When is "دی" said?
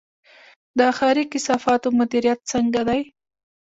2.89-3.01